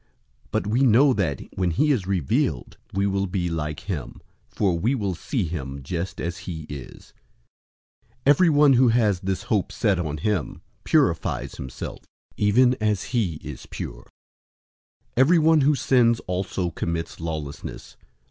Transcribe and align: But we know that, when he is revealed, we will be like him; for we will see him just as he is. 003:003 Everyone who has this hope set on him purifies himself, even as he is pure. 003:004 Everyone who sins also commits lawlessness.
But 0.49 0.65
we 0.65 0.81
know 0.81 1.13
that, 1.13 1.41
when 1.55 1.69
he 1.69 1.91
is 1.91 2.07
revealed, 2.07 2.77
we 2.91 3.05
will 3.05 3.27
be 3.27 3.51
like 3.51 3.81
him; 3.81 4.19
for 4.49 4.75
we 4.79 4.95
will 4.95 5.13
see 5.13 5.45
him 5.45 5.83
just 5.83 6.19
as 6.19 6.39
he 6.49 6.63
is. 6.69 7.13
003:003 8.01 8.15
Everyone 8.25 8.73
who 8.73 8.87
has 8.87 9.19
this 9.19 9.43
hope 9.43 9.71
set 9.71 9.99
on 9.99 10.17
him 10.17 10.63
purifies 10.85 11.53
himself, 11.57 11.99
even 12.35 12.75
as 12.81 13.11
he 13.13 13.35
is 13.43 13.67
pure. 13.67 14.05
003:004 15.09 15.11
Everyone 15.17 15.61
who 15.61 15.75
sins 15.75 16.19
also 16.25 16.71
commits 16.71 17.19
lawlessness. 17.19 17.95